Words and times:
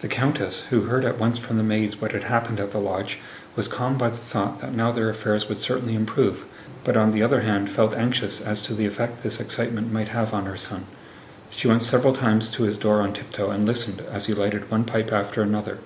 The 0.00 0.08
countess, 0.08 0.62
who 0.70 0.84
heard 0.84 1.04
at 1.04 1.18
once 1.18 1.36
from 1.36 1.58
the 1.58 1.62
maids 1.62 2.00
what 2.00 2.12
had 2.12 2.22
happened 2.22 2.58
at 2.58 2.70
the 2.70 2.78
lodge, 2.80 3.18
was 3.54 3.68
calmed 3.68 3.98
by 3.98 4.08
the 4.08 4.16
thought 4.16 4.60
that 4.60 4.72
now 4.72 4.90
their 4.92 5.10
affairs 5.10 5.46
would 5.46 5.58
certainly 5.58 5.94
improve, 5.94 6.46
but 6.84 6.96
on 6.96 7.10
the 7.12 7.22
other 7.22 7.42
hand 7.42 7.68
felt 7.68 7.94
anxious 7.94 8.40
as 8.40 8.62
to 8.62 8.72
the 8.72 8.86
effect 8.86 9.22
this 9.22 9.40
excitement 9.40 9.92
might 9.92 10.08
have 10.08 10.32
on 10.32 10.46
her 10.46 10.56
son. 10.56 10.86
She 11.50 11.68
went 11.68 11.82
several 11.82 12.14
times 12.16 12.50
to 12.52 12.62
his 12.62 12.78
door 12.78 13.02
on 13.02 13.12
tiptoe 13.12 13.50
and 13.50 13.66
listened, 13.66 14.00
as 14.10 14.24
he 14.24 14.32
lighted 14.32 14.70
one 14.70 14.84
pipe 14.84 15.12
after 15.12 15.42
another. 15.42 15.80